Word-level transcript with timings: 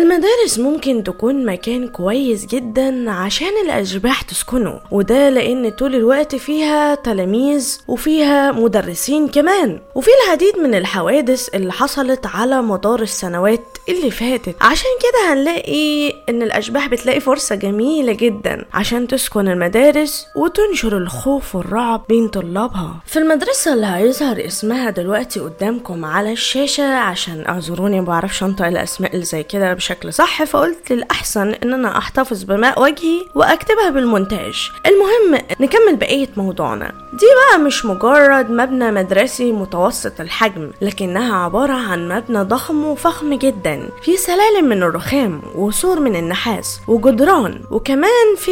المدارس 0.00 0.58
ممكن 0.58 1.04
تكون 1.04 1.46
مكان 1.46 1.88
كويس 1.88 2.46
جدا 2.46 3.10
عشان 3.10 3.50
الأشباح 3.64 4.22
تسكنه 4.22 4.80
وده 4.90 5.28
لأن 5.30 5.70
طول 5.70 5.94
الوقت 5.94 6.36
فيها 6.36 6.94
تلاميذ 6.94 7.78
وفيها 7.88 8.52
مدرسين 8.52 9.28
كمان. 9.28 9.80
وفي 9.94 10.10
العديد 10.26 10.58
من 10.58 10.74
الحوادث 10.74 11.48
اللي 11.54 11.72
حصلت 11.72 12.26
على 12.26 12.62
مدار 12.62 13.02
السنوات 13.02 13.60
اللي 13.88 14.10
فاتت. 14.10 14.56
عشان 14.60 14.90
كده 15.02 15.32
هنلاقي 15.32 16.12
إن 16.28 16.42
الأشباح 16.42 16.88
بتلاقي 16.88 17.20
فرصة 17.20 17.54
جميلة 17.54 18.12
جدا 18.12 18.64
عشان 18.74 19.06
تسكن 19.08 19.48
المدارس 19.48 20.26
وتنشر 20.36 20.96
الخوف 20.96 21.54
والرعب 21.54 22.04
بين 22.08 22.28
طلابها. 22.28 22.96
في 23.06 23.18
المدرسة 23.18 23.72
اللي 23.72 23.86
هيظهر 23.86 24.46
اسمها 24.46 24.90
دلوقتي 24.90 25.40
قدامكم 25.40 26.04
على 26.04 26.32
الشاشة 26.32 26.94
عشان 26.94 27.44
أعذروني 27.48 28.00
ما 28.00 28.06
بعرفش 28.06 28.42
أنطق 28.42 28.66
الأسماء 28.66 29.12
اللي 29.14 29.24
زي 29.24 29.42
كده 29.42 29.74
بشكل 29.90 30.12
صح 30.12 30.44
فقلت 30.44 30.92
الاحسن 30.92 31.48
إن 31.48 31.72
أنا 31.74 31.98
أحتفظ 31.98 32.42
بماء 32.42 32.82
وجهي 32.82 33.22
وأكتبها 33.34 33.90
بالمونتاج. 33.90 34.70
المهم 34.86 35.42
نكمل 35.60 35.96
بقية 35.96 36.28
موضوعنا. 36.36 36.92
دي 37.12 37.26
بقى 37.50 37.58
مش 37.64 37.84
مجرد 37.86 38.50
مبنى 38.50 38.90
مدرسي 38.90 39.52
متوسط 39.52 40.20
الحجم 40.20 40.70
لكنها 40.80 41.36
عبارة 41.44 41.72
عن 41.72 42.08
مبنى 42.08 42.42
ضخم 42.42 42.84
وفخم 42.84 43.34
جدا. 43.34 43.88
في 44.02 44.16
سلالم 44.16 44.64
من 44.68 44.82
الرخام 44.82 45.42
وسور 45.54 46.00
من 46.00 46.16
النحاس 46.16 46.80
وجدران 46.88 47.60
وكمان 47.70 48.36
في 48.36 48.50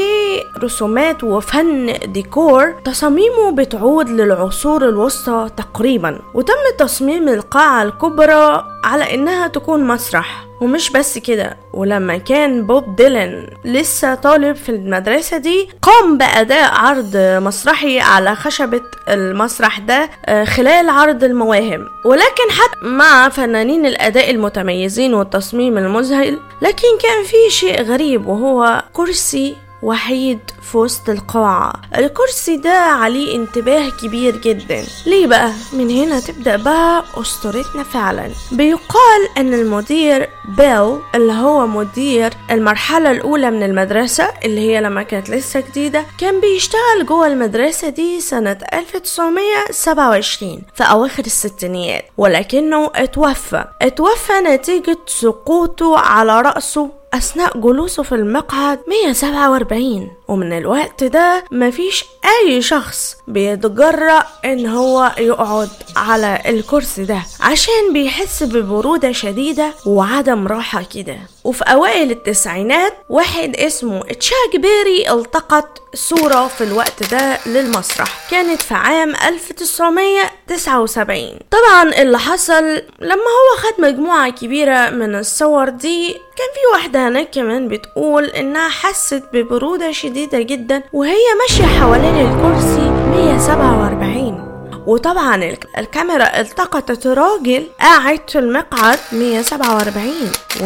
رسومات 0.62 1.24
وفن 1.24 1.94
ديكور 2.06 2.72
تصاميمه 2.84 3.50
بتعود 3.50 4.08
للعصور 4.08 4.88
الوسطى 4.88 5.48
تقريبا. 5.56 6.18
وتم 6.34 6.54
تصميم 6.78 7.28
القاعة 7.28 7.82
الكبرى 7.82 8.64
على 8.84 9.14
إنها 9.14 9.46
تكون 9.48 9.84
مسرح. 9.84 10.44
ومش 10.60 10.90
بس 10.90 11.18
كده 11.18 11.56
ولما 11.78 12.16
كان 12.16 12.66
بوب 12.66 12.96
ديلان 12.96 13.46
لسه 13.64 14.14
طالب 14.14 14.56
في 14.56 14.68
المدرسة 14.68 15.36
دي 15.36 15.68
قام 15.82 16.18
بأداء 16.18 16.74
عرض 16.74 17.10
مسرحي 17.16 18.00
على 18.00 18.34
خشبة 18.34 18.80
المسرح 19.08 19.78
ده 19.78 20.10
خلال 20.44 20.88
عرض 20.90 21.24
المواهب. 21.24 21.86
ولكن 22.04 22.50
حتى 22.50 22.86
مع 22.86 23.28
فنانين 23.28 23.86
الأداء 23.86 24.30
المتميزين 24.30 25.14
والتصميم 25.14 25.78
المذهل 25.78 26.38
لكن 26.62 26.88
كان 27.02 27.24
في 27.24 27.50
شيء 27.54 27.82
غريب 27.82 28.26
وهو 28.26 28.82
كرسي 28.92 29.56
وحيد 29.82 30.38
في 30.62 30.78
وسط 30.78 31.08
القاعة. 31.08 31.72
الكرسي 31.98 32.56
ده 32.56 32.78
عليه 32.78 33.36
انتباه 33.36 33.88
كبير 34.02 34.36
جدا. 34.36 34.84
ليه 35.06 35.26
بقى؟ 35.26 35.52
من 35.72 35.90
هنا 35.90 36.20
تبدأ 36.20 36.56
بقى 36.56 37.04
أسطورتنا 37.16 37.82
فعلا. 37.82 38.30
بيقال 38.52 39.28
أن 39.38 39.54
المدير 39.54 40.28
بيل 40.56 40.98
اللي 41.14 41.32
هو 41.32 41.66
مدير 41.66 42.32
المرحلة 42.50 43.10
الأولى 43.10 43.50
من 43.50 43.62
المدرسة 43.62 44.28
اللي 44.44 44.60
هي 44.60 44.80
لما 44.80 45.02
كانت 45.02 45.30
لسه 45.30 45.60
جديدة 45.60 46.04
كان 46.20 46.40
بيشتغل 46.40 47.06
جوه 47.06 47.26
المدرسة 47.26 47.88
دي 47.88 48.20
سنة 48.20 48.58
1927 48.72 50.62
في 50.74 50.82
أواخر 50.84 51.24
الستينيات 51.24 52.04
ولكنه 52.16 52.90
اتوفى. 52.94 53.64
اتوفى 53.82 54.32
نتيجة 54.32 54.98
سقوطه 55.06 55.98
على 55.98 56.40
رأسه 56.40 56.90
أثناء 57.14 57.60
جلوسه 57.60 58.02
في 58.02 58.14
المقعد 58.14 58.78
147 58.88 60.10
ومن 60.28 60.58
الوقت 60.58 61.04
ده 61.04 61.44
مفيش 61.52 62.04
أي 62.24 62.62
شخص 62.62 63.16
بيتجرأ 63.28 64.26
إن 64.44 64.66
هو 64.66 65.12
يقعد 65.18 65.68
على 65.96 66.42
الكرسي 66.46 67.04
ده 67.04 67.22
عشان 67.40 67.92
بيحس 67.92 68.42
ببرودة 68.42 69.12
شديدة 69.12 69.74
وعدم 69.86 70.46
راحة 70.46 70.82
كده. 70.94 71.16
وفي 71.44 71.64
أوائل 71.64 72.10
التسعينات 72.10 72.92
واحد 73.10 73.56
اسمه 73.56 74.02
تشاك 74.02 74.56
بيري 74.56 75.10
التقط 75.12 75.82
صورة 75.94 76.46
في 76.46 76.64
الوقت 76.64 77.10
ده 77.14 77.38
للمسرح. 77.46 78.30
كانت 78.30 78.62
في 78.62 78.74
عام 78.74 79.14
1979 79.16 81.38
طبعا 81.50 81.82
اللي 82.02 82.18
حصل 82.18 82.64
لما 83.00 83.14
هو 83.14 83.56
خد 83.58 83.80
مجموعة 83.82 84.30
كبيرة 84.30 84.90
من 84.90 85.14
الصور 85.14 85.68
دي 85.68 86.08
كان 86.12 86.48
في 86.54 86.60
واحدة 86.72 87.08
هناك 87.08 87.30
كمان 87.34 87.68
بتقول 87.68 88.24
إنها 88.24 88.68
حست 88.68 89.22
ببرودة 89.32 89.92
شديدة 89.92 90.17
جدا 90.26 90.82
وهي 90.92 91.24
ماشية 91.40 91.64
حوالين 91.80 92.14
الكرسي 92.14 92.90
147 92.90 94.48
وطبعا 94.86 95.56
الكاميرا 95.78 96.40
التقطت 96.40 97.06
راجل 97.06 97.66
قاعد 97.80 98.20
في 98.30 98.38
المقعد 98.38 98.98
147 99.12 100.12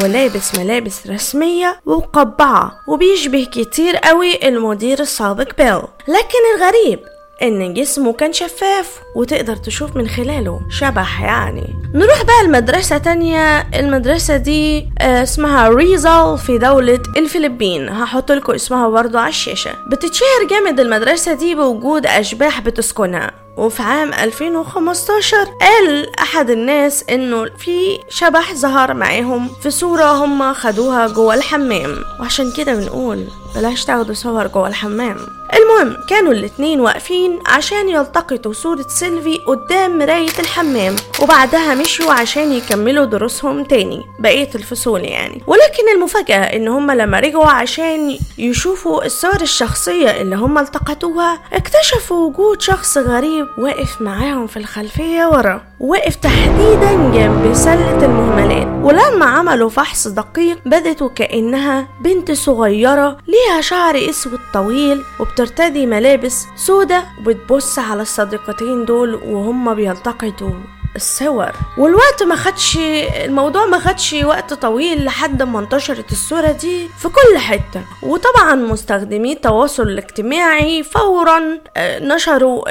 ولابس 0.03 0.59
ملابس 0.59 1.07
رسمية 1.07 1.81
ومقبعة 1.87 2.73
وبيشبه 2.89 3.47
كتير 3.53 3.97
قوي 3.97 4.49
المدير 4.49 5.01
السابق 5.01 5.49
بيل. 5.59 5.83
لكن 6.09 6.39
الغريب 6.57 7.01
إن 7.43 7.75
جسمه 7.75 8.13
كان 8.13 8.33
شفاف 8.33 9.01
وتقدر 9.17 9.57
تشوف 9.57 9.97
من 9.97 10.09
خلاله 10.09 10.61
شبح 10.71 11.23
يعني. 11.23 11.75
نروح 11.95 12.23
بقى 12.23 12.41
المدرسة 12.45 12.99
تانية 12.99 13.61
المدرسة 13.75 14.37
دي 14.37 14.89
اسمها 15.01 15.69
ريزال 15.69 16.39
في 16.39 16.59
دولة 16.59 17.03
الفلبين. 17.17 17.89
هحط 17.89 18.33
لكم 18.33 18.53
اسمها 18.53 18.89
برضو 18.89 19.19
على 19.19 19.29
الشاشة. 19.29 19.71
بتتشهر 19.91 20.47
جامد 20.51 20.81
المدرسة 20.81 21.33
دي 21.33 21.55
بوجود 21.55 22.07
أشباح 22.07 22.61
بتسكنها. 22.61 23.31
وفي 23.57 23.83
عام 23.83 24.13
2015 24.13 25.37
قال 25.61 26.19
أحد 26.21 26.51
الناس 26.51 27.05
إنه 27.11 27.45
في 27.59 27.99
شبح 28.09 28.55
ظهر 28.55 28.95
معاهم 28.95 29.49
في 29.63 29.71
صورة 29.71 30.05
هم 30.25 30.55
خدوها 30.55 31.07
جوه 31.09 31.35
الحمام. 31.35 31.97
وعشان 32.21 32.53
كده 32.57 32.75
بنقول 32.75 33.25
بلاش 33.55 33.85
تاخدوا 33.85 34.15
صور 34.15 34.47
جوه 34.47 34.69
الحمام. 34.69 35.17
المهم 35.55 35.97
كانوا 36.09 36.33
الاتنين 36.33 36.81
واقفين 36.81 37.39
عشان 37.47 37.89
يلتقطوا 37.89 38.53
صورة 38.53 38.87
سيلفي 38.89 39.39
قدام 39.47 39.99
مراية 39.99 40.39
الحمام 40.39 40.97
وبعدها 41.23 41.75
مشوا 41.75 42.13
عشان 42.13 42.53
يكملوا 42.53 43.05
دروسهم 43.05 43.65
تاني 43.65 44.03
بقية 44.19 44.49
الفصول 44.55 45.05
يعني. 45.05 45.43
ولكن 45.47 45.89
المفاجأة 45.97 46.37
إن 46.57 46.69
هما 46.69 46.93
لما 46.93 47.21
رجعوا 47.21 47.47
عشان 47.47 48.19
يشوفوا 48.39 49.05
الصور 49.05 49.41
الشخصية 49.43 50.21
اللي 50.21 50.37
هما 50.37 50.61
التقطوها 50.61 51.39
اكتشفوا 51.53 52.27
وجود 52.29 52.61
شخص 52.61 52.99
غريب 52.99 53.47
واقف 53.59 54.01
معاهم 54.03 54.47
في 54.47 54.57
الخلفية 54.57 55.27
ورا 55.27 55.63
واقف 55.81 56.15
تحديدا 56.17 56.93
جنب 57.15 57.55
سلة 57.55 58.05
المهملات. 58.05 58.67
ولما 58.83 59.25
عملوا 59.27 59.69
فحص 59.69 60.09
دقيق 60.09 60.59
بدت 60.67 61.03
وكأنها 61.03 61.89
بنت 62.05 62.33
صغيرة 62.33 63.19
ليها 63.29 63.61
شعر 63.61 64.09
أسود 64.11 64.39
طويل 64.55 65.03
وبترتدي 65.43 65.87
ملابس 65.87 66.45
سودة 66.57 67.05
وبتبص 67.21 67.79
على 67.79 68.03
الصديقتين 68.03 68.85
دول 68.85 69.15
وهم 69.15 69.75
بيلتقطوا 69.75 70.51
الصور. 70.97 71.53
والوقت 71.79 72.23
ما 72.23 72.35
خدش 72.37 72.79
الموضوع 73.25 73.67
ما 73.67 73.79
خدش 73.79 74.17
وقت 74.25 74.55
طويل 74.55 75.05
لحد 75.05 75.43
ما 75.43 75.59
انتشرت 75.59 76.13
الصورة 76.13 76.53
دي 76.53 76.89
في 76.99 77.09
كل 77.09 77.39
حتة. 77.39 77.83
وطبعا 78.03 78.55
مستخدمي 78.55 79.33
التواصل 79.33 79.83
الاجتماعي 79.83 80.83
فورا 80.83 81.59
نشروا 81.79 82.63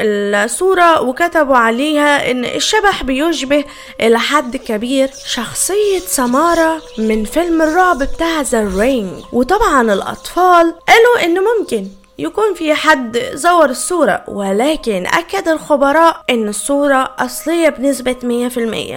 الصورة 0.46 1.02
وكتبوا 1.02 1.58
عليها 1.58 2.32
إن 2.32 2.46
الشبح 2.46 3.04
بيشبه 3.04 3.64
إلى 4.02 4.20
حد 4.20 4.58
كبير 4.58 5.10
شخصية 5.26 6.00
سمارة 6.00 6.82
من 6.98 7.24
فيلم 7.26 7.62
الرعب 7.62 7.98
بتاع 7.98 8.42
The 8.42 8.72
Ring 8.78 9.12
وطبعا 9.34 9.94
الأطفال 9.94 10.74
قالوا 10.88 11.26
ان 11.26 11.38
ممكن 11.44 11.88
يكون 12.22 12.54
في 12.54 12.74
حد 12.74 13.18
زور 13.34 13.70
الصورة 13.70 14.24
ولكن 14.28 15.06
أكد 15.08 15.48
الخبراء 15.48 16.22
إن 16.30 16.48
الصورة 16.50 17.16
أصلية 17.20 17.70
بنسبة 17.70 18.50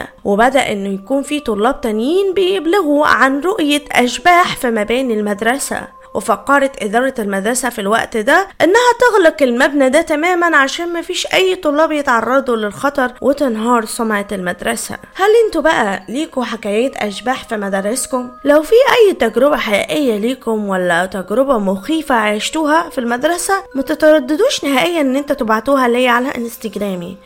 100% 0.03 0.09
وبدأ 0.25 0.73
إنه 0.73 0.88
يكون 0.88 1.23
في 1.23 1.41
طلاب 1.41 1.81
تانيين 1.81 2.35
بيبلغوا 2.35 3.06
عن 3.06 3.41
رؤية 3.41 3.82
أشباح 3.93 4.56
في 4.56 4.71
مباني 4.71 5.15
المدرسة. 5.15 5.88
وفكرت 6.14 6.82
إدارة 6.82 7.14
المدرسة 7.19 7.69
في 7.70 7.81
الوقت 7.81 8.16
ده 8.16 8.49
إنها 8.62 8.93
تغلق 9.00 9.43
المبنى 9.43 9.88
ده 9.88 10.02
تماما 10.02 10.56
عشان 10.56 10.93
مفيش 10.93 11.26
أي 11.34 11.55
طلاب 11.55 11.93
يتعرضوا 11.93 12.56
للخطر 12.56 13.12
وتنهار 13.20 13.84
سمعة 13.84 14.26
المدرسة. 14.32 14.94
هل 15.14 15.31
أنتوا 15.46 15.62
بقى 15.62 16.02
ليكوا 16.08 16.44
حكايات 16.44 16.96
أشباح 16.96 17.44
في 17.49 17.56
مدارسكم؟ 17.56 18.31
لو 18.44 18.62
في 18.62 18.75
أي 18.75 19.14
تجربة 19.14 19.56
حقيقية 19.56 20.16
ليكم 20.19 20.69
ولا 20.69 21.06
تجربة 21.06 21.58
مخيفة 21.58 22.14
عشتوها 22.14 22.90
في 22.90 22.99
المدرسة 22.99 23.55
متترددوش 23.75 24.64
نهائيا 24.64 25.00
إن 25.00 25.16
انت 25.16 25.32
تبعتوها 25.32 25.88
ليا 25.88 26.11
على 26.11 26.28
إنستجرامي. 26.28 27.16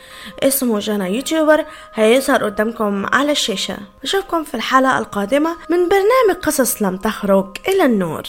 اسمه 0.42 0.78
جانا 0.78 1.06
يوتيوبر 1.08 1.64
هيظهر 1.94 2.44
قدامكم 2.44 3.06
على 3.06 3.32
الشاشة. 3.32 3.76
أشوفكم 4.02 4.44
في 4.44 4.54
الحلقة 4.54 4.98
القادمة 4.98 5.56
من 5.70 5.88
برنامج 5.88 6.42
قصص 6.42 6.82
لم 6.82 6.96
تخرج 6.96 7.46
إلى 7.68 7.84
النور. 7.84 8.22